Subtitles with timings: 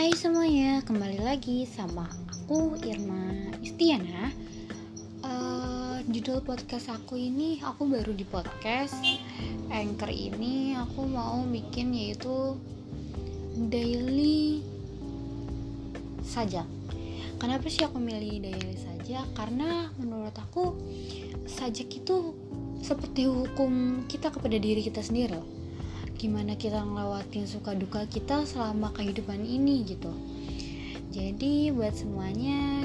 [0.00, 4.32] Hai semuanya, kembali lagi sama aku Irma Istiana.
[5.20, 8.96] Uh, Judul podcast aku ini, aku baru di podcast.
[9.68, 12.56] Anchor ini aku mau bikin yaitu
[13.68, 14.64] Daily
[16.24, 16.64] saja.
[17.36, 19.28] Kenapa sih aku milih daily saja?
[19.36, 20.80] Karena menurut aku
[21.44, 22.32] sajak itu
[22.80, 25.36] seperti hukum kita kepada diri kita sendiri.
[25.36, 25.59] loh
[26.20, 30.12] gimana kita ngelewatin suka duka kita selama kehidupan ini gitu.
[31.16, 32.84] Jadi buat semuanya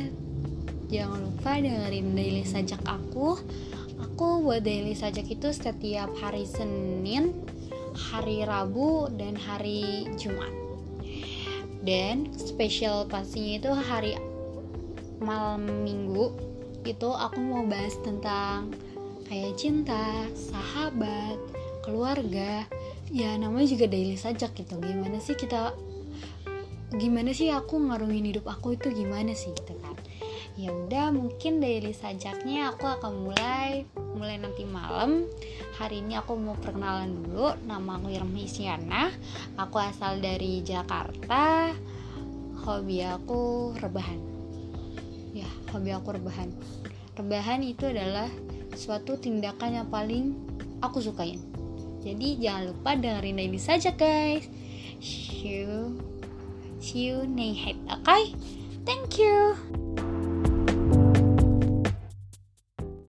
[0.87, 3.35] jangan lupa dengerin daily sajak aku.
[3.99, 7.35] Aku buat daily sajak itu setiap hari Senin
[7.91, 10.55] hari Rabu dan hari Jumat.
[11.83, 14.15] Dan spesial pastinya itu hari
[15.19, 16.31] malam minggu
[16.87, 18.71] itu aku mau bahas tentang
[19.27, 21.35] kayak cinta, sahabat,
[21.83, 22.63] keluarga,
[23.13, 24.81] ya namanya juga daily sajak gitu.
[24.81, 25.73] Gimana sih kita
[26.95, 29.93] gimana sih aku ngarungin hidup aku itu gimana sih gitu kan?
[30.55, 33.83] Ya udah mungkin daily sajaknya aku akan mulai
[34.15, 35.27] mulai nanti malam.
[35.75, 37.51] Hari ini aku mau perkenalan dulu.
[37.67, 39.11] Nama aku Irma Isyana
[39.59, 41.75] aku asal dari Jakarta.
[42.65, 44.19] Hobi aku rebahan.
[45.35, 46.49] Ya hobi aku rebahan.
[47.19, 48.31] Rebahan itu adalah
[48.75, 50.35] suatu tindakan yang paling
[50.79, 51.39] aku sukain
[52.05, 54.45] jadi jangan lupa dengerin ini saja guys.
[55.01, 55.97] See you,
[56.77, 58.05] see you next, oke?
[58.05, 58.23] Okay?
[58.85, 59.84] Thank you.